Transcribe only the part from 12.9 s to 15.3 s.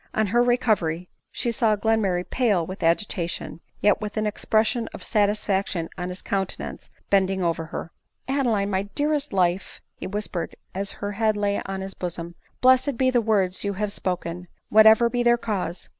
be the words you have spoken, whatever be